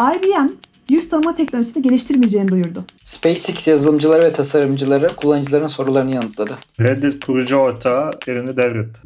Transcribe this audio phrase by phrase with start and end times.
[0.00, 0.50] IBM
[0.88, 2.84] yüz tanıma teknolojisini geliştirmeyeceğini duyurdu.
[3.04, 6.58] SpaceX yazılımcıları ve tasarımcıları kullanıcıların sorularını yanıtladı.
[6.80, 9.00] Reddit kurucu ortağı yerini devretti.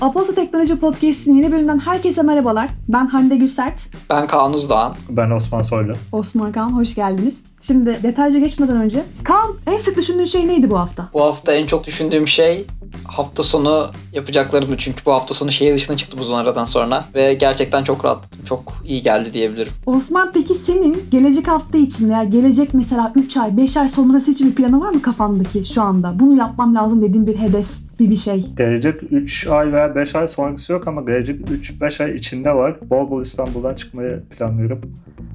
[0.00, 2.68] Aposto Teknoloji Podcast'in yeni bölümünden herkese merhabalar.
[2.88, 3.80] Ben Hande Gülsert.
[4.10, 4.94] Ben Kaan Uzdoğan.
[5.08, 5.94] Ben Osman Soylu.
[6.12, 7.44] Osman Kaan hoş geldiniz.
[7.62, 11.08] Şimdi detaylıca geçmeden önce Kaan en sık düşündüğün şey neydi bu hafta?
[11.12, 12.66] Bu hafta en çok düşündüğüm şey
[13.04, 14.74] hafta sonu yapacaklarımdı.
[14.78, 17.04] Çünkü bu hafta sonu şehir dışına çıktım uzun aradan sonra.
[17.14, 18.44] Ve gerçekten çok rahatladım.
[18.44, 19.72] Çok iyi geldi diyebilirim.
[19.86, 24.50] Osman peki senin gelecek hafta için veya gelecek mesela 3 ay 5 ay sonrası için
[24.50, 26.20] bir planı var mı kafandaki şu anda?
[26.20, 27.68] Bunu yapmam lazım dediğin bir hedef,
[28.00, 28.46] bir bir şey.
[28.56, 32.76] Gelecek 3 ay veya 5 ay sonrası yok ama gelecek 3-5 ay içinde var.
[32.90, 34.80] Bol bol İstanbul'dan çıkmayı planlıyorum.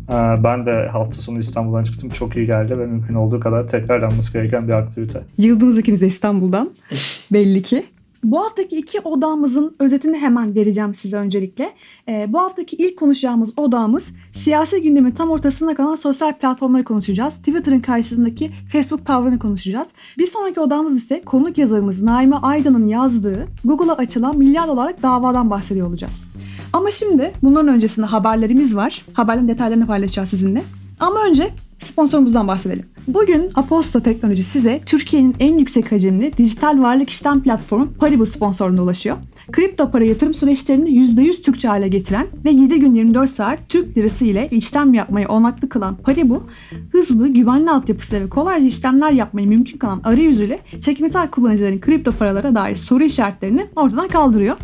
[0.10, 2.10] Ee, Ben de hafta sonu İstanbul'dan çıktım.
[2.10, 5.22] Çok iyi geldi ve mümkün olduğu kadar tekrarlanması gereken bir aktivite.
[5.38, 6.72] Yıldınız ikiniz de İstanbul'dan.
[7.46, 7.86] Belli ki.
[8.24, 11.74] Bu haftaki iki odağımızın özetini hemen vereceğim size öncelikle.
[12.10, 17.38] Ee, bu haftaki ilk konuşacağımız odağımız siyasi gündemin tam ortasında kalan sosyal platformları konuşacağız.
[17.38, 19.88] Twitter'ın karşısındaki Facebook tavrını konuşacağız.
[20.18, 25.88] Bir sonraki odağımız ise konuk yazarımız Naime Aydan'ın yazdığı Google'a açılan milyar dolarlık davadan bahsediyor
[25.88, 26.28] olacağız.
[26.74, 29.06] Ama şimdi bunların öncesinde haberlerimiz var.
[29.14, 30.64] Haberlerin detaylarını paylaşacağız sizinle.
[31.00, 31.50] Ama önce
[31.80, 32.95] sponsorumuzdan bahsedelim.
[33.08, 39.18] Bugün Aposto Teknoloji size Türkiye'nin en yüksek hacimli dijital varlık işlem platformu Paribu sponsorluğunda ulaşıyor.
[39.52, 44.26] Kripto para yatırım süreçlerini %100 Türkçe hale getiren ve 7 gün 24 saat Türk lirası
[44.26, 46.44] ile işlem yapmayı olanaklı kılan Paribu,
[46.92, 52.76] hızlı, güvenli altyapısıyla ve kolayca işlemler yapmayı mümkün kılan arayüzüyle çekimsel kullanıcıların kripto paralara dair
[52.76, 54.58] soru işaretlerini ortadan kaldırıyor.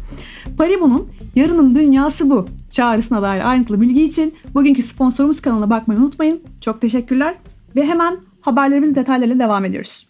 [0.58, 6.42] Paribu'nun yarının dünyası bu çağrısına dair ayrıntılı bilgi için bugünkü sponsorumuz kanalına bakmayı unutmayın.
[6.62, 7.36] Çok teşekkürler
[7.75, 10.08] ve hemen haberlerimizin detaylarıyla devam ediyoruz.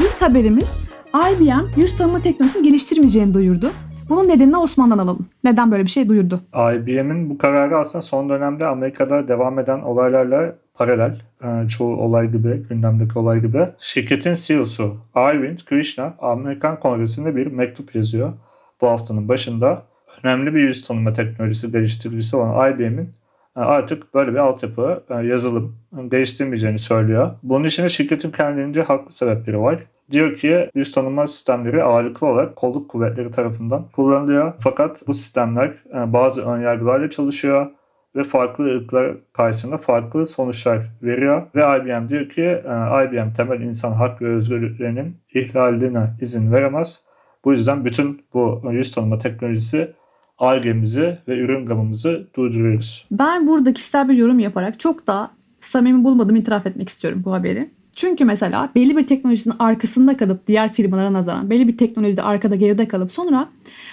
[0.00, 0.76] İlk haberimiz
[1.14, 3.70] IBM yüz tanıma teknolojisini geliştirmeyeceğini duyurdu.
[4.08, 5.28] Bunun nedenini Osman'dan alalım.
[5.44, 6.40] Neden böyle bir şey duyurdu?
[6.54, 11.20] IBM'in bu kararı aslında son dönemde Amerika'da devam eden olaylarla paralel.
[11.44, 13.68] Ee, çoğu olay gibi, gündemdeki olay gibi.
[13.78, 18.32] Şirketin CEO'su Arvind Krishna Amerikan Kongresi'nde bir mektup yazıyor.
[18.80, 19.82] Bu haftanın başında
[20.22, 23.10] önemli bir yüz tanıma teknolojisi geliştiricisi olan IBM'in
[23.56, 25.76] e, artık böyle bir altyapı, e, yazılım
[26.10, 27.30] geliştirmeyeceğini söylüyor.
[27.42, 29.78] Bunun için şirketin kendince haklı sebepleri var.
[30.10, 34.52] Diyor ki yüz tanıma sistemleri ağırlıklı olarak kolluk kuvvetleri tarafından kullanılıyor.
[34.58, 37.70] Fakat bu sistemler e, bazı önyargılarla çalışıyor
[38.16, 41.42] ve farklı ırklar karşısında farklı sonuçlar veriyor.
[41.54, 47.08] Ve IBM diyor ki e, IBM temel insan hak ve özgürlüklerinin ihlaline izin veremez.
[47.44, 49.92] Bu yüzden bütün bu yüz tanıma teknolojisi
[50.38, 53.06] ARGE'mizi ve ürün gamımızı durduruyoruz.
[53.10, 57.77] Ben burada kişisel bir yorum yaparak çok da samimi bulmadığımı itiraf etmek istiyorum bu haberi.
[57.98, 62.88] Çünkü mesela belli bir teknolojinin arkasında kalıp diğer firmalara nazaran belli bir teknolojide arkada geride
[62.88, 63.48] kalıp sonra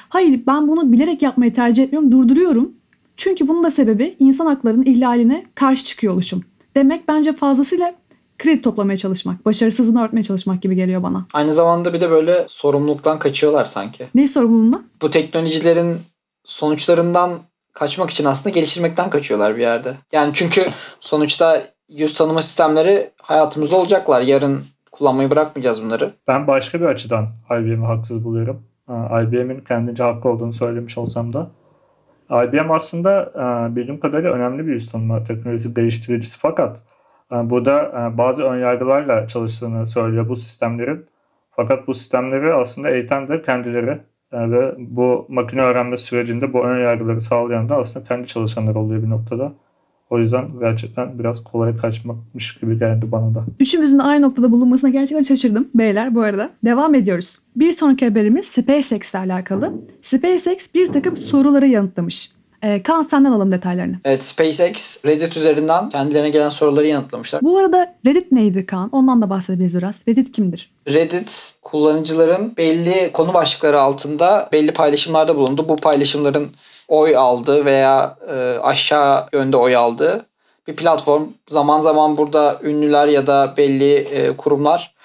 [0.10, 2.72] hayır ben bunu bilerek yapmayı tercih etmiyorum durduruyorum.
[3.18, 6.44] Çünkü bunun da sebebi insan haklarının ihlaline karşı çıkıyor oluşum.
[6.76, 7.96] Demek bence fazlasıyla
[8.40, 11.26] kredi toplamaya çalışmak, başarısızlığını örtmeye çalışmak gibi geliyor bana.
[11.34, 14.08] Aynı zamanda bir de böyle sorumluluktan kaçıyorlar sanki.
[14.16, 14.84] Ne sorumluluğundan?
[15.02, 15.98] Bu teknolojilerin
[16.44, 17.40] sonuçlarından
[17.74, 19.94] kaçmak için aslında geliştirmekten kaçıyorlar bir yerde.
[20.12, 20.66] Yani çünkü
[21.00, 24.22] sonuçta yüz tanıma sistemleri hayatımızda olacaklar.
[24.22, 26.13] Yarın kullanmayı bırakmayacağız bunları.
[26.28, 28.63] Ben başka bir açıdan IBM'i haksız buluyorum.
[28.90, 31.51] Ee, IBM'in kendince haklı olduğunu söylemiş olsam da.
[32.31, 36.84] IBM aslında e, bildiğim kadarıyla önemli bir yüz tanıma teknolojisi geliştiricisi fakat
[37.31, 41.06] e, burada e, bazı önyargılarla çalıştığını söylüyor bu sistemlerin.
[41.52, 44.02] Fakat bu sistemleri aslında eğiten de kendileri
[44.34, 49.53] ve bu makine öğrenme sürecinde bu önyargıları sağlayan da aslında kendi çalışanlar oluyor bir noktada.
[50.10, 53.46] O yüzden gerçekten biraz kolay kaçmakmış gibi geldi bana da.
[53.60, 56.50] Üçümüzün de aynı noktada bulunmasına gerçekten şaşırdım beyler bu arada.
[56.66, 57.40] Devam ediyoruz.
[57.56, 59.74] Bir sonraki haberimiz SpaceX ile alakalı.
[60.02, 62.32] SpaceX bir takım soruları yanıtlamış.
[62.64, 63.96] Ee, Kaan senden alalım detaylarını.
[64.06, 67.41] Evet SpaceX Reddit üzerinden kendilerine gelen soruları yanıtlamışlar.
[67.41, 68.90] Bu arada Reddit neydi Kaan?
[68.91, 70.08] Ondan da bahsedebiliriz biraz.
[70.08, 70.72] Reddit kimdir?
[70.88, 75.66] Reddit kullanıcıların belli konu başlıkları altında belli paylaşımlarda bulundu.
[75.70, 76.47] Bu paylaşımların
[76.87, 80.26] oy aldığı veya e, aşağı yönde oy aldığı
[80.67, 81.28] bir platform.
[81.49, 84.96] Zaman zaman burada ünlüler ya da belli e, kurumlar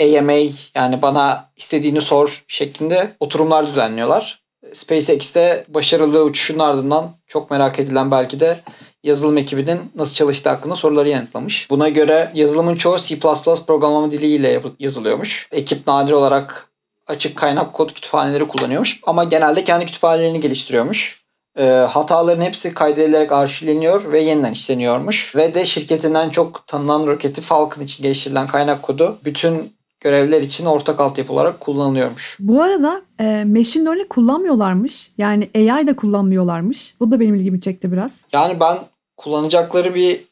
[0.00, 0.32] AMA
[0.74, 4.42] yani bana istediğini sor şeklinde oturumlar düzenliyorlar.
[4.72, 8.60] SpaceX'te başarılı uçuşun ardından çok merak edilen belki de
[9.02, 11.70] yazılım ekibinin nasıl çalıştığı hakkında soruları yanıtlamış.
[11.70, 13.18] Buna göre yazılımın çoğu C++
[13.66, 15.48] programlama diliyle yazılıyormuş.
[15.52, 16.71] Ekip nadir olarak
[17.06, 21.22] açık kaynak kod kütüphaneleri kullanıyormuş ama genelde kendi kütüphanelerini geliştiriyormuş.
[21.58, 25.36] e, hataların hepsi kaydedilerek arşivleniyor ve yeniden işleniyormuş.
[25.36, 31.00] Ve de şirketinden çok tanınan roketi Falcon için geliştirilen kaynak kodu bütün görevler için ortak
[31.00, 32.36] altyapı olarak kullanılıyormuş.
[32.40, 35.10] Bu arada e, machine learning kullanmıyorlarmış.
[35.18, 36.94] Yani AI da kullanmıyorlarmış.
[37.00, 38.24] Bu da benim ilgimi çekti biraz.
[38.32, 38.78] Yani ben
[39.16, 40.24] kullanacakları bir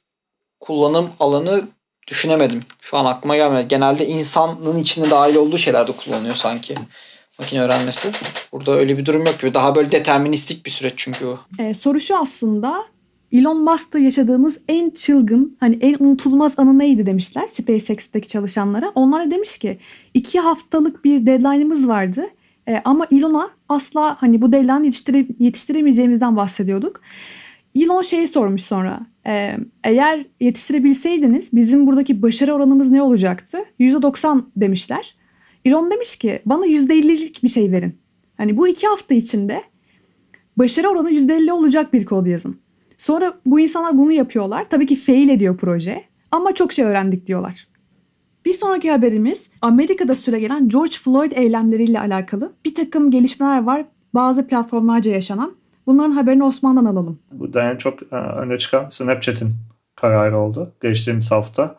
[0.60, 1.62] kullanım alanı
[2.08, 2.62] düşünemedim.
[2.80, 3.68] Şu an aklıma gelmedi.
[3.68, 6.74] Genelde insanın içinde dahil olduğu şeyler de kullanıyor sanki.
[7.38, 8.10] Makine öğrenmesi.
[8.52, 9.54] Burada öyle bir durum yok gibi.
[9.54, 11.38] Daha böyle deterministik bir süreç çünkü o.
[11.58, 12.84] E, soru şu aslında.
[13.32, 18.92] Elon Musk'ta yaşadığımız en çılgın, hani en unutulmaz anı neydi demişler SpaceX'teki çalışanlara.
[18.94, 19.78] Onlar da demiş ki
[20.14, 22.26] iki haftalık bir deadline'ımız vardı.
[22.68, 27.00] E, ama Elon'a asla hani bu deadline'ı yetiştire, yetiştiremeyeceğimizden bahsediyorduk.
[27.74, 29.00] Elon şeyi sormuş sonra.
[29.26, 33.58] E, eğer yetiştirebilseydiniz bizim buradaki başarı oranımız ne olacaktı?
[33.80, 35.16] %90 demişler.
[35.64, 37.98] Elon demiş ki bana %50'lik bir şey verin.
[38.36, 39.62] Hani bu iki hafta içinde
[40.56, 42.56] başarı oranı %50 olacak bir kod yazın.
[42.98, 44.66] Sonra bu insanlar bunu yapıyorlar.
[44.70, 47.68] Tabii ki fail ediyor proje ama çok şey öğrendik diyorlar.
[48.44, 53.84] Bir sonraki haberimiz Amerika'da süregelen George Floyd eylemleriyle alakalı bir takım gelişmeler var
[54.14, 55.59] bazı platformlarca yaşanan.
[55.86, 57.18] Bunların haberini Osman'dan alalım.
[57.32, 59.52] Burada en çok e, öne çıkan Snapchat'in
[59.96, 61.76] kararı oldu geçtiğimiz hafta.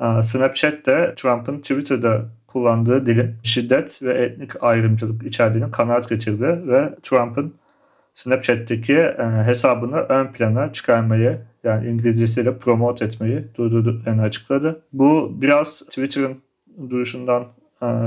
[0.00, 6.94] E, Snapchat de Trump'ın Twitter'da kullandığı dilin şiddet ve etnik ayrımcılık içerdiğini kanaat getirdi ve
[7.02, 7.54] Trump'ın
[8.14, 14.82] Snapchat'teki e, hesabını ön plana çıkarmayı yani İngilizcesiyle promote etmeyi durdurduklarını açıkladı.
[14.92, 16.42] Bu biraz Twitter'ın
[16.90, 17.46] duruşundan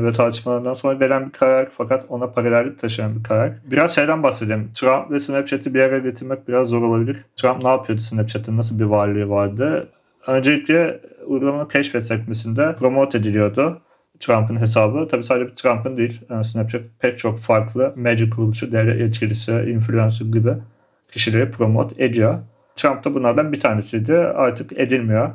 [0.04, 3.52] ve tartışmalarından sonra gelen bir karar fakat ona paralellik taşıyan bir karar.
[3.72, 4.72] Biraz şeyden bahsedelim.
[4.74, 7.26] Trump ve Snapchat'i bir araya getirmek biraz zor olabilir.
[7.36, 8.58] Trump ne yapıyordu Snapchat'in?
[8.58, 9.90] Nasıl bir varlığı vardı?
[10.28, 13.82] Öncelikle uygulamanın keşfet sekmesinde promote ediliyordu.
[14.20, 15.08] Trump'ın hesabı.
[15.08, 16.22] Tabi sadece Trump'ın değil.
[16.30, 20.54] Yani Snapchat pek çok farklı medya kuruluşu, devlet yetkilisi, influencer gibi
[21.12, 22.40] kişileri promote ediyor.
[22.76, 24.18] Trump da bunlardan bir tanesiydi.
[24.18, 25.32] Artık edilmiyor.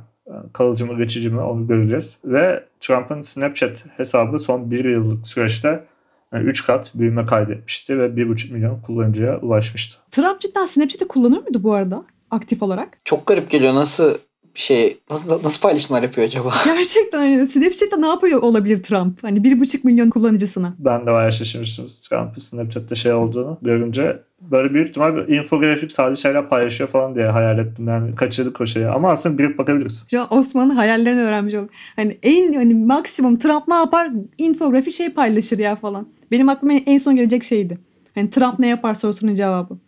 [0.52, 2.18] Kalıcı mı geçici mi onu göreceğiz.
[2.24, 5.84] Ve Trump'ın Snapchat hesabı son bir yıllık süreçte
[6.32, 9.98] 3 kat büyüme kaydetmişti ve 1,5 milyon kullanıcıya ulaşmıştı.
[10.10, 12.98] Trump cidden Snapchat'i kullanıyor muydu bu arada aktif olarak?
[13.04, 13.74] Çok garip geliyor.
[13.74, 14.18] Nasıl
[14.54, 16.54] bir şey nasıl nasıl paylaşımlar yapıyor acaba?
[16.64, 19.24] Gerçekten hani Snapchat'te ne yapıyor olabilir Trump?
[19.24, 20.74] Hani 1,5 milyon kullanıcısına.
[20.78, 24.22] Ben de bayağı şaşırmıştım Trump'ın Snapchat'te şey olduğunu görünce.
[24.40, 27.88] Böyle büyük ihtimal bir infografik sadece şeyler paylaşıyor falan diye hayal ettim.
[27.88, 28.86] Yani kaçırdık o şeyi.
[28.86, 30.06] Ama aslında girip bakabilirsin.
[30.10, 31.70] Şu an Osman'ın hayallerini öğrenmiş olduk.
[31.96, 34.10] Hani en hani maksimum Trump ne yapar?
[34.38, 36.08] Infografi şey paylaşır ya falan.
[36.30, 37.78] Benim aklıma en son gelecek şeydi.
[38.14, 39.78] Hani Trump ne yapar sorusunun cevabı.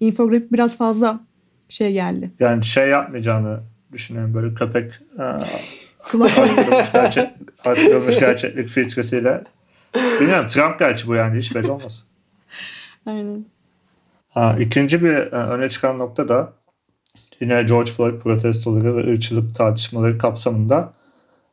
[0.00, 1.20] Infografik biraz fazla
[1.68, 2.30] şey geldi.
[2.38, 3.60] Yani şey yapmayacağını
[3.92, 7.30] düşünüyorum böyle köpek arttırılmış, gerçek,
[7.64, 9.44] arttırılmış gerçeklik filtresiyle.
[9.94, 12.06] Bilmiyorum Trump gerçi bu yani hiç belli olmaz.
[13.06, 13.44] Aynen.
[14.34, 16.52] Ha, ikinci bir e, öne çıkan nokta da
[17.40, 20.92] yine George Floyd protestoları ve ırkçılık tartışmaları kapsamında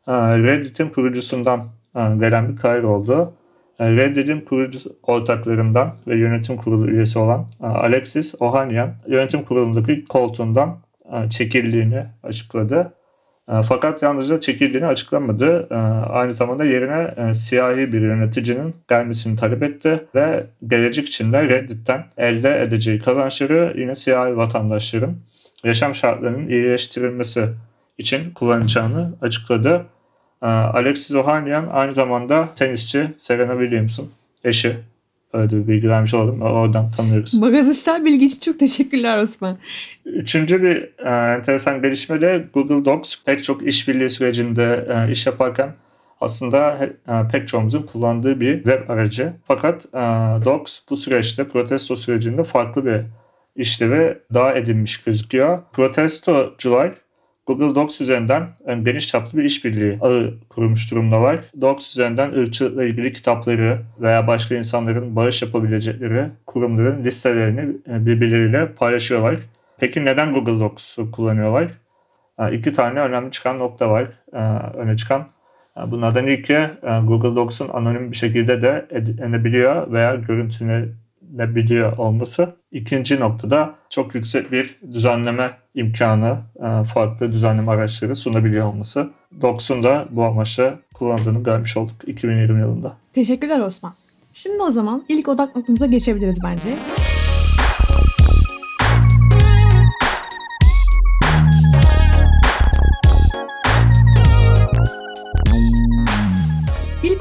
[0.07, 0.13] e,
[0.43, 1.59] Reddit'in kurucusundan
[1.95, 3.33] e, gelen bir karar oldu.
[3.79, 10.77] Reddit'in kurucu ortaklarından ve yönetim kurulu üyesi olan Alexis Ohanian yönetim kurulundaki koltuğundan
[11.29, 12.93] çekildiğini açıkladı.
[13.49, 15.67] E, Fakat yalnızca çekildiğini açıklamadı.
[15.71, 15.75] E,
[16.09, 22.05] Aynı zamanda yerine e, siyahi bir yöneticinin gelmesini talep etti ve gelecek için de Reddit'ten
[22.17, 25.15] elde edeceği kazançları yine siyahi vatandaşların
[25.63, 27.49] yaşam şartlarının iyileştirilmesi
[27.97, 29.85] için kullanacağını açıkladı.
[30.41, 34.09] E, Alexis Ohanian aynı zamanda tenisçi Serena Williams'ın
[34.43, 34.77] eşi.
[35.33, 36.41] Öyle bir bilgi vermiş olalım.
[36.41, 37.33] Oradan tanıyoruz.
[37.33, 39.57] Magazinsel bilgi için çok teşekkürler Osman.
[40.05, 45.75] Üçüncü bir e, enteresan gelişme de Google Docs pek çok işbirliği sürecinde e, iş yaparken
[46.21, 49.33] aslında e, pek çoğumuzun kullandığı bir web aracı.
[49.47, 49.99] Fakat e,
[50.45, 53.01] Docs bu süreçte protesto sürecinde farklı bir
[53.55, 55.59] işlevi daha edinmiş gözüküyor.
[55.73, 56.91] Protestocular
[57.47, 61.39] Google Docs üzerinden yani geniş çaplı bir işbirliği ağı kurmuş durumdalar.
[61.61, 69.35] Docs üzerinden ırkçılıkla ilgili kitapları veya başka insanların bağış yapabilecekleri kurumların listelerini e, birbirleriyle paylaşıyorlar.
[69.79, 71.67] Peki neden Google Docs'u kullanıyorlar?
[72.39, 74.07] E, İki tane önemli çıkan nokta var.
[74.33, 74.39] E,
[74.77, 75.27] Öne çıkan.
[75.87, 76.59] Bunlardan ilki
[77.03, 80.15] Google Docs'un anonim bir şekilde de edinebiliyor veya
[81.27, 82.55] görüntülenebiliyor olması.
[82.71, 89.09] İkinci noktada çok yüksek bir düzenleme imkanı, e, farklı düzenleme araçları sunabiliyor olması.
[89.41, 92.97] Docs'un da bu amaçla kullandığını görmüş olduk 2020 yılında.
[93.13, 93.93] Teşekkürler Osman.
[94.33, 96.69] Şimdi o zaman ilk odak noktamıza geçebiliriz bence.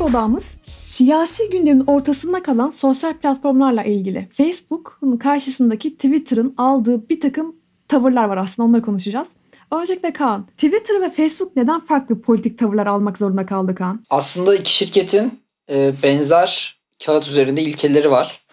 [0.07, 7.57] İlk odağımız Siyasi gündemin ortasında kalan sosyal platformlarla ilgili Facebook'un karşısındaki Twitter'ın aldığı bir takım
[7.89, 9.29] tavırlar var aslında onları konuşacağız.
[9.73, 14.05] Öncelikle Kaan, Twitter ve Facebook neden farklı politik tavırlar almak zorunda kaldı Kaan?
[14.11, 18.47] Aslında iki şirketin e, benzer kağıt üzerinde ilkeleri var.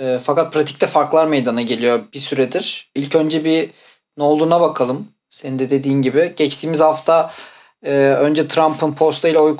[0.00, 2.90] E, fakat pratikte farklar meydana geliyor bir süredir.
[2.94, 3.70] İlk önce bir
[4.16, 5.08] ne olduğuna bakalım.
[5.30, 6.34] Senin de dediğin gibi.
[6.36, 7.32] Geçtiğimiz hafta
[7.82, 9.56] e, önce Trump'ın posta ile oy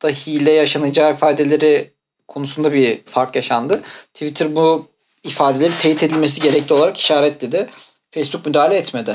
[0.00, 1.92] kullanmada hile yaşanacağı ifadeleri
[2.28, 3.82] konusunda bir fark yaşandı.
[4.14, 4.86] Twitter bu
[5.24, 7.68] ifadeleri teyit edilmesi gerekli olarak işaretledi.
[8.10, 9.12] Facebook müdahale etmedi.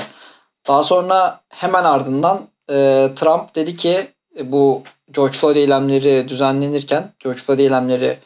[0.68, 7.40] Daha sonra hemen ardından e, Trump dedi ki e, bu George Floyd eylemleri düzenlenirken, George
[7.40, 8.18] Floyd eylemleri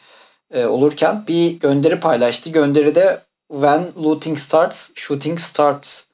[0.51, 2.49] e, olurken bir gönderi paylaştı.
[2.49, 6.08] Gönderide when looting starts, shooting starts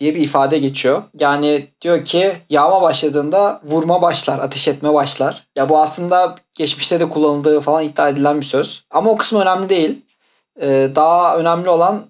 [0.00, 1.02] diye bir ifade geçiyor.
[1.18, 5.46] Yani diyor ki yağma başladığında vurma başlar, ateş etme başlar.
[5.56, 8.84] Ya bu aslında geçmişte de kullanıldığı falan iddia edilen bir söz.
[8.90, 10.02] Ama o kısmı önemli değil.
[10.60, 12.02] E, daha önemli olan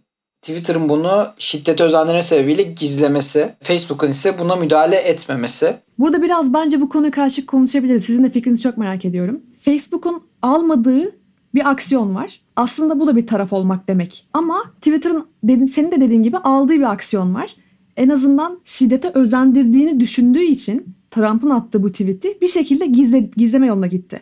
[0.43, 3.55] Twitter'ın bunu şiddete özendirme sebebiyle gizlemesi.
[3.63, 5.77] Facebook'un ise buna müdahale etmemesi.
[5.99, 8.05] Burada biraz bence bu konuya karşı konuşabiliriz.
[8.05, 9.41] Sizin de fikrinizi çok merak ediyorum.
[9.61, 11.17] Facebook'un almadığı
[11.55, 12.41] bir aksiyon var.
[12.57, 14.27] Aslında bu da bir taraf olmak demek.
[14.33, 17.57] Ama Twitter'ın senin de dediğin gibi aldığı bir aksiyon var.
[17.97, 23.87] En azından şiddete özendirdiğini düşündüğü için Trump'ın attığı bu tweet'i bir şekilde gizle, gizleme yoluna
[23.87, 24.21] gitti.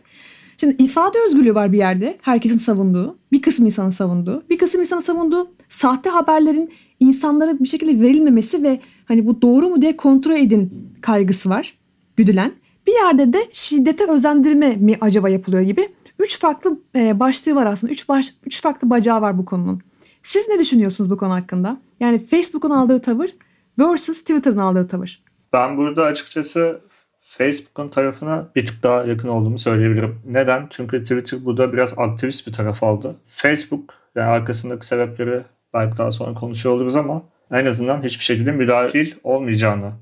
[0.57, 2.19] Şimdi ifade özgürlüğü var bir yerde.
[2.23, 8.01] Herkesin savunduğu, bir kısım insanın savunduğu, bir kısım insanın savunduğu sahte haberlerin insanlara bir şekilde
[8.01, 11.79] verilmemesi ve hani bu doğru mu diye kontrol edin kaygısı var
[12.17, 12.53] güdülen.
[12.87, 15.89] Bir yerde de şiddete özendirme mi acaba yapılıyor gibi.
[16.19, 17.93] Üç farklı e, başlığı var aslında.
[17.93, 19.81] Üç, baş, üç farklı bacağı var bu konunun.
[20.23, 21.81] Siz ne düşünüyorsunuz bu konu hakkında?
[22.01, 23.35] Yani Facebook'un aldığı tavır
[23.79, 25.23] versus Twitter'ın aldığı tavır.
[25.53, 26.81] Ben burada açıkçası
[27.17, 30.21] Facebook'un tarafına bir tık daha yakın olduğumu söyleyebilirim.
[30.27, 30.67] Neden?
[30.71, 33.17] Çünkü Twitter burada biraz aktivist bir taraf aldı.
[33.25, 35.43] Facebook yani arkasındaki sebepleri
[35.75, 39.93] belki daha sonra konuşuyor oluruz ama en azından hiçbir şekilde müdahil olmayacağını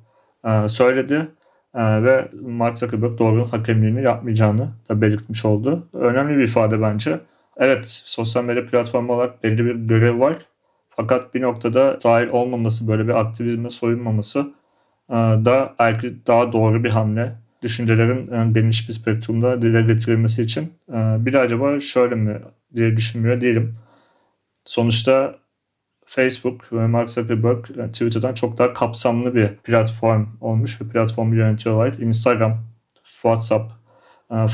[0.45, 1.29] e, söyledi.
[1.75, 5.88] E, ve Mark Zuckerberg doğrunun hakemliğini yapmayacağını da belirtmiş oldu.
[5.93, 7.21] Önemli bir ifade bence.
[7.57, 10.37] Evet sosyal medya platformu olarak belli bir görev var.
[10.96, 14.52] Fakat bir noktada dahil olmaması, böyle bir aktivizme soyunmaması
[15.11, 17.42] e, da belki daha doğru bir hamle.
[17.62, 20.72] Düşüncelerin e, geniş bir spektrumda dile getirilmesi için.
[20.88, 20.94] E,
[21.26, 22.40] bir de acaba şöyle mi
[22.75, 23.76] diye düşünmüyor değilim.
[24.64, 25.34] Sonuçta
[26.06, 31.92] Facebook ve Mark Zuckerberg Twitter'dan çok daha kapsamlı bir platform olmuş ve platformu yönetiyorlar.
[31.99, 32.58] Instagram,
[33.04, 33.72] WhatsApp,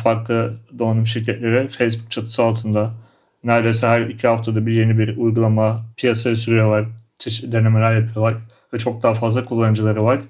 [0.02, 2.95] farklı donanım şirketleri Facebook çatısı altında
[3.45, 6.85] neredeyse her iki haftada bir yeni bir uygulama piyasaya sürüyorlar,
[7.42, 8.35] denemeler yapıyorlar
[8.75, 10.21] ve çok daha fazla kullanıcıları var.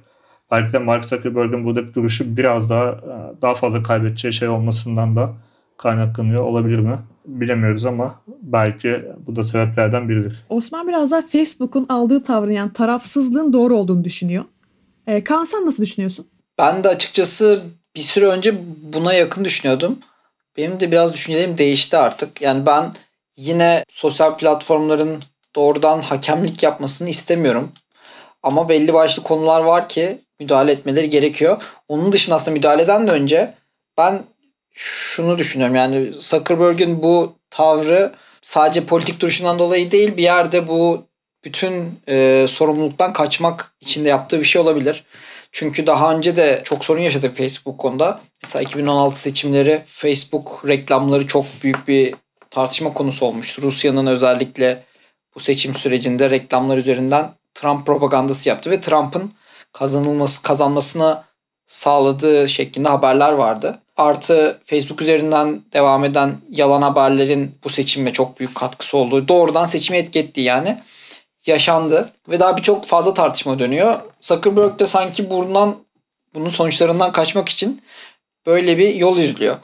[0.50, 3.00] Belki de Mark Zuckerberg'in buradaki duruşu biraz daha
[3.42, 5.32] daha fazla kaybedeceği şey olmasından da
[5.76, 6.98] kaynaklanıyor olabilir mi?
[7.26, 10.44] Bilemiyoruz ama belki bu da sebeplerden biridir.
[10.48, 14.44] Osman biraz daha Facebook'un aldığı tavrın yani tarafsızlığın doğru olduğunu düşünüyor.
[15.06, 16.26] E, Kaan sen nasıl düşünüyorsun?
[16.58, 17.62] Ben de açıkçası
[17.96, 18.54] bir süre önce
[18.92, 19.98] buna yakın düşünüyordum.
[20.58, 22.42] Benim de biraz düşüncelerim değişti artık.
[22.42, 22.92] Yani ben
[23.36, 25.22] yine sosyal platformların
[25.56, 27.72] doğrudan hakemlik yapmasını istemiyorum.
[28.42, 31.62] Ama belli başlı konular var ki müdahale etmeleri gerekiyor.
[31.88, 33.54] Onun dışında aslında müdahaleden de önce
[33.98, 34.22] ben
[34.72, 35.76] şunu düşünüyorum.
[35.76, 41.04] Yani Zuckerberg'in bu tavrı sadece politik duruşundan dolayı değil bir yerde bu
[41.44, 45.04] bütün e, sorumluluktan kaçmak için de yaptığı bir şey olabilir.
[45.52, 48.20] Çünkü daha önce de çok sorun yaşadı Facebook konuda.
[48.42, 52.14] Mesela 2016 seçimleri Facebook reklamları çok büyük bir
[52.50, 53.62] tartışma konusu olmuştu.
[53.62, 54.84] Rusya'nın özellikle
[55.34, 59.32] bu seçim sürecinde reklamlar üzerinden Trump propagandası yaptı ve Trump'ın
[59.72, 61.24] kazanılması kazanmasına
[61.66, 63.78] sağladığı şeklinde haberler vardı.
[63.96, 69.98] Artı Facebook üzerinden devam eden yalan haberlerin bu seçime çok büyük katkısı olduğu doğrudan seçime
[69.98, 70.78] etki ettiği yani
[71.46, 74.00] yaşandı ve daha birçok fazla tartışma dönüyor.
[74.20, 75.76] Zuckerberg de sanki bundan
[76.34, 77.82] bunun sonuçlarından kaçmak için
[78.46, 79.56] böyle bir yol izliyor.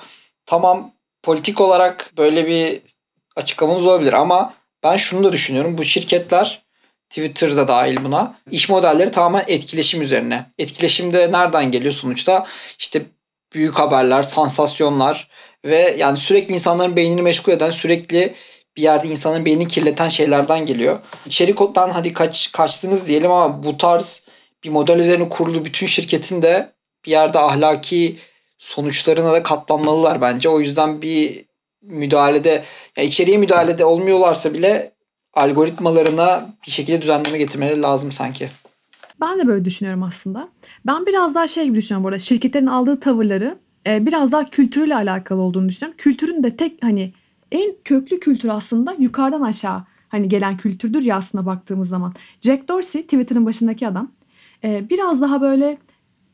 [0.46, 2.80] Tamam politik olarak böyle bir
[3.36, 5.78] açıklamanız olabilir ama ben şunu da düşünüyorum.
[5.78, 6.64] Bu şirketler
[7.10, 8.38] Twitter'da dahil buna.
[8.50, 10.46] iş modelleri tamamen etkileşim üzerine.
[10.58, 12.46] Etkileşimde nereden geliyor sonuçta?
[12.78, 13.02] İşte
[13.52, 15.28] büyük haberler, sansasyonlar
[15.64, 18.34] ve yani sürekli insanların beynini meşgul eden, sürekli
[18.76, 20.98] bir yerde insanın beynini kirleten şeylerden geliyor.
[21.26, 24.26] İçerik ottan hadi kaç, kaçtınız diyelim ama bu tarz
[24.64, 26.72] bir model üzerine kurulu bütün şirketin de
[27.06, 28.16] bir yerde ahlaki
[28.58, 30.48] sonuçlarına da katlanmalılar bence.
[30.48, 31.44] O yüzden bir
[31.82, 32.64] müdahalede,
[32.96, 34.92] yani içeriye müdahalede olmuyorlarsa bile
[35.34, 38.48] algoritmalarına bir şekilde düzenleme getirmeleri lazım sanki.
[39.20, 40.48] Ben de böyle düşünüyorum aslında.
[40.86, 42.18] Ben biraz daha şey gibi düşünüyorum burada.
[42.18, 45.96] Şirketlerin aldığı tavırları e, biraz daha kültürüyle alakalı olduğunu düşünüyorum.
[45.98, 47.12] Kültürün de tek hani
[47.54, 52.14] en köklü kültür aslında yukarıdan aşağı hani gelen kültürdür ya aslında baktığımız zaman.
[52.40, 54.10] Jack Dorsey Twitter'ın başındaki adam
[54.64, 55.78] e, biraz daha böyle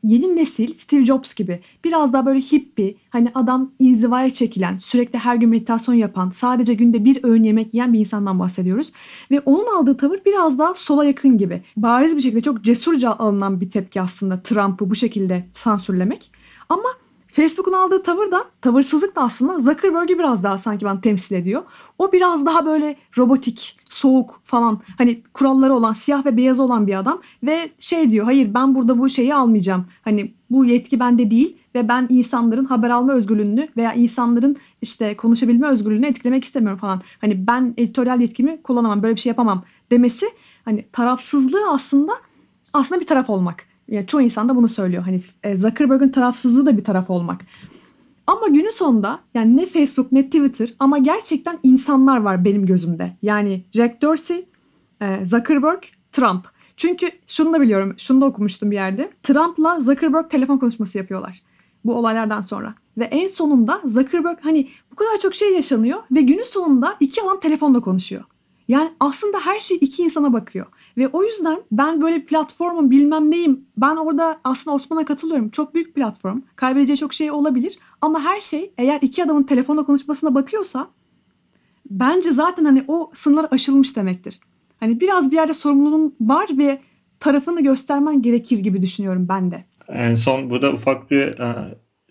[0.03, 5.35] yeni nesil Steve Jobs gibi biraz daha böyle hippie hani adam inzivaya çekilen sürekli her
[5.35, 8.91] gün meditasyon yapan sadece günde bir öğün yemek yiyen bir insandan bahsediyoruz.
[9.31, 11.63] Ve onun aldığı tavır biraz daha sola yakın gibi.
[11.77, 16.31] Bariz bir şekilde çok cesurca alınan bir tepki aslında Trump'ı bu şekilde sansürlemek.
[16.69, 16.89] Ama
[17.31, 21.63] Facebook'un aldığı tavır da, tavırsızlık da aslında Zuckerberg'i biraz daha sanki bana temsil ediyor.
[21.99, 26.99] O biraz daha böyle robotik, soğuk falan hani kuralları olan, siyah ve beyaz olan bir
[26.99, 29.85] adam ve şey diyor hayır ben burada bu şeyi almayacağım.
[30.01, 35.67] Hani bu yetki bende değil ve ben insanların haber alma özgürlüğünü veya insanların işte konuşabilme
[35.67, 37.01] özgürlüğünü etkilemek istemiyorum falan.
[37.21, 40.25] Hani ben editoryal yetkimi kullanamam, böyle bir şey yapamam demesi
[40.65, 42.13] hani tarafsızlığı aslında
[42.73, 43.70] aslında bir taraf olmak.
[43.91, 45.03] Yani çoğu insan da bunu söylüyor.
[45.03, 47.41] Hani e, Zuckerberg'in tarafsızlığı da bir taraf olmak.
[48.27, 53.17] Ama günün sonunda yani ne Facebook ne Twitter ama gerçekten insanlar var benim gözümde.
[53.21, 54.45] Yani Jack Dorsey,
[55.01, 56.45] e, Zuckerberg, Trump.
[56.77, 59.11] Çünkü şunu da biliyorum, şunu da okumuştum bir yerde.
[59.23, 61.41] Trump'la Zuckerberg telefon konuşması yapıyorlar
[61.85, 62.73] bu olaylardan sonra.
[62.97, 67.39] Ve en sonunda Zuckerberg hani bu kadar çok şey yaşanıyor ve günün sonunda iki adam
[67.39, 68.23] telefonla konuşuyor.
[68.71, 70.65] Yani aslında her şey iki insana bakıyor.
[70.97, 73.65] Ve o yüzden ben böyle platformun bilmem neyim.
[73.77, 75.49] Ben orada aslında Osman'a katılıyorum.
[75.49, 76.41] Çok büyük platform.
[76.55, 77.79] Kaybedeceği çok şey olabilir.
[78.01, 80.87] Ama her şey eğer iki adamın telefonla konuşmasına bakıyorsa
[81.89, 84.39] bence zaten hani o sınırlar aşılmış demektir.
[84.79, 86.79] Hani biraz bir yerde sorumluluğun var ve
[87.19, 89.65] tarafını göstermen gerekir gibi düşünüyorum ben de.
[89.87, 91.55] En son burada ufak bir e,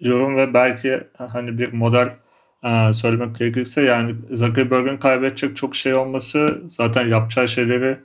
[0.00, 2.16] yorum ve belki hani bir model
[2.64, 7.96] e, söylemek gerekirse yani Zuckerberg'in kaybedecek çok şey olması zaten yapacağı şeyleri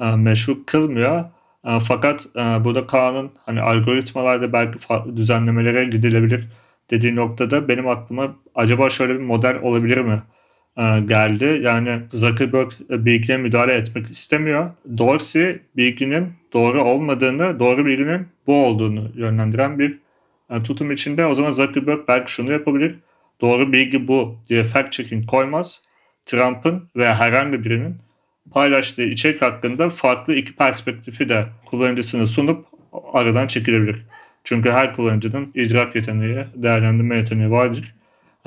[0.00, 1.24] e, meşru kılmıyor.
[1.64, 6.48] E, fakat e, burada Kaan'ın hani algoritmalarda belki farklı düzenlemelere gidilebilir
[6.90, 10.22] dediği noktada benim aklıma acaba şöyle bir model olabilir mi
[10.76, 11.60] e, geldi.
[11.62, 14.70] Yani Zuckerberg bilgiye müdahale etmek istemiyor.
[14.98, 19.98] Dorsey bilginin doğru olmadığını, doğru bilginin bu olduğunu yönlendiren bir
[20.50, 21.26] e, tutum içinde.
[21.26, 22.94] O zaman Zuckerberg belki şunu yapabilir.
[23.42, 25.84] Doğru bilgi bu diye fact checking koymaz.
[26.26, 27.96] Trump'ın veya herhangi birinin
[28.50, 32.66] paylaştığı içerik hakkında farklı iki perspektifi de kullanıcısına sunup
[33.12, 33.96] aradan çekilebilir.
[34.44, 37.94] Çünkü her kullanıcının idrak yeteneği, değerlendirme yeteneği vardır.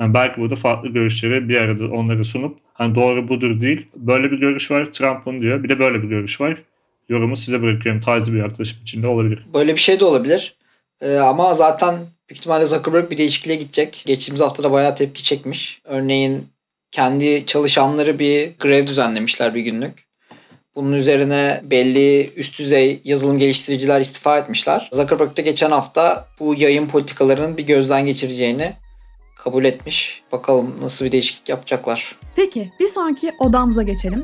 [0.00, 3.86] Yani belki burada farklı görüşleri bir arada onları sunup hani doğru budur değil.
[3.96, 5.62] Böyle bir görüş var Trump'ın diyor.
[5.62, 6.62] Bir de böyle bir görüş var.
[7.08, 8.00] Yorumu size bırakıyorum.
[8.00, 9.46] Tarzı bir yaklaşım içinde olabilir.
[9.54, 10.54] Böyle bir şey de olabilir.
[11.00, 11.94] Ee, ama zaten
[12.28, 14.02] büyük ihtimalle Zuckerberg bir değişikliğe gidecek.
[14.06, 15.80] Geçtiğimiz haftada bayağı tepki çekmiş.
[15.84, 16.48] Örneğin
[16.90, 20.06] kendi çalışanları bir grev düzenlemişler bir günlük.
[20.74, 24.88] Bunun üzerine belli üst düzey yazılım geliştiriciler istifa etmişler.
[24.92, 28.72] Zuckerberg de geçen hafta bu yayın politikalarının bir gözden geçireceğini
[29.38, 30.22] kabul etmiş.
[30.32, 32.18] Bakalım nasıl bir değişiklik yapacaklar.
[32.36, 34.22] Peki bir sonraki odamıza geçelim.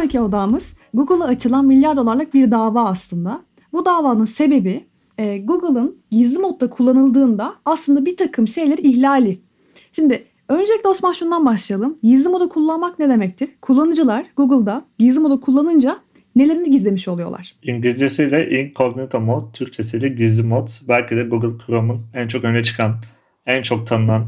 [0.00, 3.42] Sonraki odamız Google'a açılan milyar dolarlık bir dava aslında.
[3.72, 4.84] Bu davanın sebebi
[5.18, 9.40] e, Google'ın gizli modda kullanıldığında aslında bir takım şeyler ihlali.
[9.92, 11.98] Şimdi öncelikle Osman şundan başlayalım.
[12.02, 13.48] Gizli modu kullanmak ne demektir?
[13.62, 15.98] Kullanıcılar Google'da gizli modu kullanınca
[16.36, 17.54] nelerini gizlemiş oluyorlar?
[17.62, 20.68] İngilizcesiyle incognito mod, Türkçesiyle gizli mod.
[20.88, 22.94] Belki de Google Chrome'un en çok öne çıkan,
[23.46, 24.26] en çok tanınan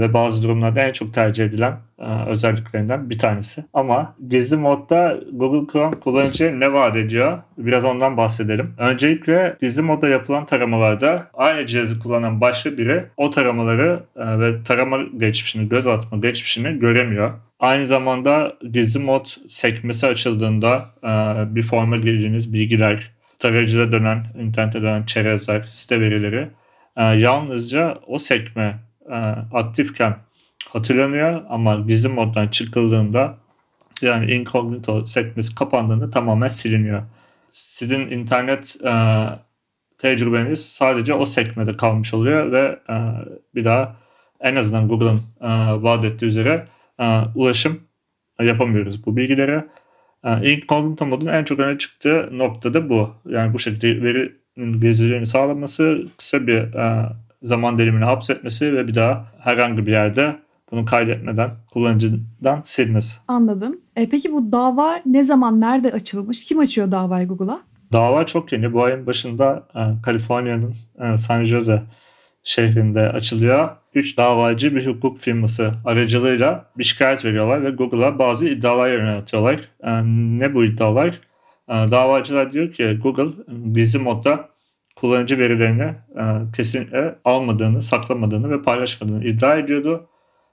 [0.00, 3.64] ve bazı durumlarda en çok tercih edilen e, özelliklerinden bir tanesi.
[3.74, 7.38] Ama gizli modda Google Chrome kullanıcıya ne vaat ediyor?
[7.58, 8.74] Biraz ondan bahsedelim.
[8.78, 14.98] Öncelikle gizli modda yapılan taramalarda aynı cihazı kullanan başka biri o taramaları e, ve tarama
[15.16, 17.30] geçmişini, göz atma geçmişini göremiyor.
[17.60, 21.08] Aynı zamanda gizli mod sekmesi açıldığında e,
[21.54, 26.48] bir forma girdiğiniz bilgiler, tarayıcıda dönen, internette dönen çerezler, site verileri
[26.96, 29.14] yalnızca o sekme e,
[29.52, 30.16] aktifken
[30.68, 33.38] hatırlanıyor ama gizli moddan çıkıldığında
[34.02, 37.02] yani incognito sekmesi kapandığında tamamen siliniyor.
[37.50, 38.92] Sizin internet e,
[39.98, 42.94] tecrübeniz sadece o sekmede kalmış oluyor ve e,
[43.54, 43.96] bir daha
[44.40, 46.68] en azından Google'ın e, vaat ettiği üzere
[47.00, 47.80] e, ulaşım
[48.40, 49.68] yapamıyoruz bu bilgilere.
[50.24, 53.14] E, incognito modun en çok öne çıktığı nokta da bu.
[53.28, 57.08] Yani bu şekilde verinin gizliliğini sağlaması, kısa bir e,
[57.42, 60.36] zaman dilimini hapsetmesi ve bir daha herhangi bir yerde
[60.70, 63.20] bunu kaydetmeden kullanıcıdan silmesi.
[63.28, 63.80] Anladım.
[63.96, 66.44] E, peki bu dava ne zaman, nerede açılmış?
[66.44, 67.60] Kim açıyor davayı Google'a?
[67.92, 68.72] Dava çok yeni.
[68.72, 71.82] Bu ayın başında e, Kaliforniya'nın e, San Jose
[72.44, 73.68] şehrinde açılıyor.
[73.94, 79.60] Üç davacı bir hukuk firması aracılığıyla bir şikayet veriyorlar ve Google'a bazı iddialar yöneltiyorlar.
[79.82, 80.02] Ee,
[80.38, 81.20] ne bu iddialar?
[81.68, 83.30] Ee, davacılar diyor ki Google
[83.72, 84.48] gizli modda
[85.00, 86.24] kullanıcı verilerini e,
[86.56, 90.06] kesinlikle almadığını, saklamadığını ve paylaşmadığını iddia ediyordu.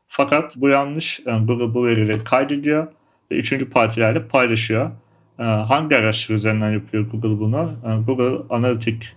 [0.08, 1.20] Fakat bu yanlış.
[1.20, 2.88] E, Google bu verileri kaydediyor
[3.32, 4.92] ve üçüncü partilerle paylaşıyor.
[5.40, 7.74] E, hangi araçlar üzerinden yapıyor Google bunu?
[7.86, 9.08] E, Google Analytics,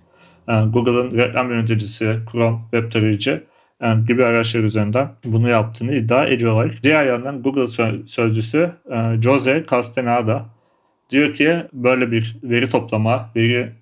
[0.48, 3.44] e, Google'ın reklam yöneticisi, Chrome web tarayıcı
[3.80, 6.78] e, gibi araçlar üzerinden bunu yaptığını iddia ediyorlar.
[6.82, 10.46] Diğer yandan Google sö- sözcüsü e, Jose Castaneda
[11.10, 13.79] diyor ki böyle bir veri toplama, verinin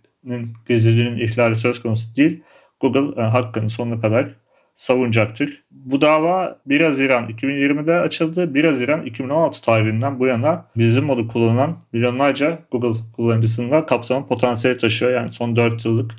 [0.69, 2.43] gizliliğinin ihlali söz konusu değil.
[2.81, 4.35] Google e, hakkını sonuna kadar
[4.75, 5.63] savunacaktır.
[5.71, 8.55] Bu dava 1 Haziran 2020'de açıldı.
[8.55, 14.79] 1 Haziran 2016 tarihinden bu yana bizim modu kullanılan milyonlarca Google kullanıcısının da kapsama potansiyeli
[14.79, 15.13] taşıyor.
[15.13, 16.11] Yani son 4 yıllık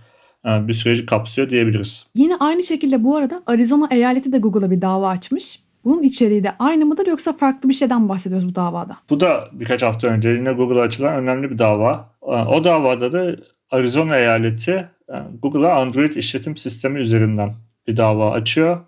[0.46, 2.08] e, bir süreci kapsıyor diyebiliriz.
[2.16, 5.60] Yine aynı şekilde bu arada Arizona eyaleti de Google'a bir dava açmış.
[5.86, 8.98] Bunun içeriği de aynı mıdır yoksa farklı bir şeyden bahsediyoruz bu davada?
[9.10, 12.10] Bu da birkaç hafta önce yine Google'a açılan önemli bir dava.
[12.22, 13.36] E, O davada da
[13.72, 14.72] Arizona eyaleti
[15.10, 17.56] e, Google'a Android işletim sistemi üzerinden
[17.88, 18.80] bir dava açıyor.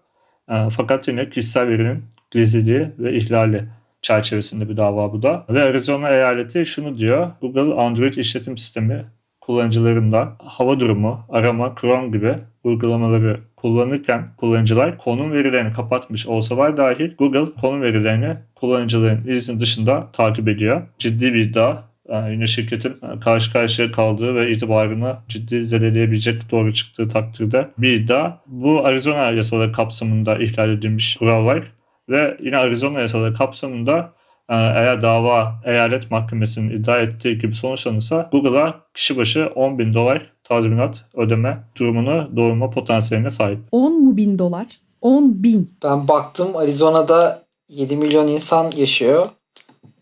[0.49, 3.65] E, Fakat yine kişisel verinin gizliliği ve ihlali
[4.01, 5.45] çerçevesinde bir dava bu da.
[5.49, 7.31] Ve Arizona eyaleti şunu diyor.
[7.41, 9.05] Google Android işletim sistemi
[9.41, 17.53] kullanıcılarından hava durumu, arama, Chrome gibi uygulamaları kullanırken kullanıcılar konum verilerini kapatmış olsalar dahi Google
[17.61, 20.81] konum verilerini kullanıcıların izni dışında takip ediyor.
[20.97, 21.90] Ciddi bir iddia.
[22.09, 27.93] Yani yine şirketin e, karşı karşıya kaldığı ve itibarını ciddi zedeleyebilecek doğru çıktığı takdirde bir
[27.93, 28.37] iddia.
[28.47, 31.63] Bu Arizona yasaları kapsamında ihlal edilmiş kurallar
[32.09, 34.13] ve yine Arizona yasaları kapsamında
[34.49, 40.31] e, eğer dava eyalet mahkemesinin iddia ettiği gibi sonuçlanırsa Google'a kişi başı 10 bin dolar
[40.43, 43.59] tazminat ödeme durumunu doğurma potansiyeline sahip.
[43.71, 44.67] 10 mu bin dolar?
[45.01, 45.77] 10 bin.
[45.83, 49.25] Ben baktım Arizona'da 7 milyon insan yaşıyor.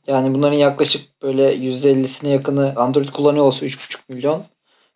[0.07, 4.43] Yani bunların yaklaşık böyle %50'sine yakını Android kullanıyor olsa 3,5 milyon.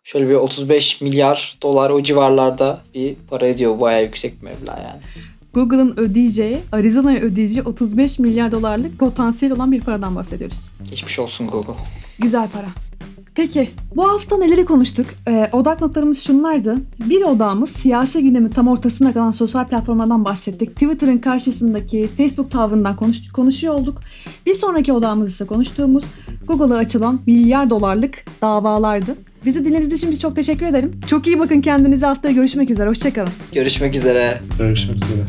[0.04, 3.80] Şöyle bir 35 milyar dolar o civarlarda bir para ediyor.
[3.80, 5.00] Bayağı yüksek bir meblağ yani.
[5.54, 10.56] Google'ın ödeyeceği, Arizona'ya ödeyeceği 35 milyar dolarlık potansiyel olan bir paradan bahsediyoruz.
[10.90, 11.74] Geçmiş olsun Google.
[12.18, 12.68] Güzel para.
[13.34, 15.06] Peki bu hafta neleri konuştuk?
[15.28, 16.76] Ee, odak noktalarımız şunlardı.
[17.10, 20.70] Bir odağımız siyasi gündemin tam ortasında kalan sosyal platformlardan bahsettik.
[20.74, 24.00] Twitter'ın karşısındaki Facebook tavrından konuş- konuşuyor olduk.
[24.46, 26.04] Bir sonraki odağımız ise konuştuğumuz
[26.46, 29.16] Google'a açılan milyar dolarlık davalardı.
[29.46, 31.00] Bizi dinlediğiniz için biz çok teşekkür ederim.
[31.06, 32.88] Çok iyi bakın kendinize haftaya görüşmek üzere.
[32.88, 33.32] Hoşçakalın.
[33.54, 34.40] Görüşmek üzere.
[34.58, 35.24] Görüşmek üzere.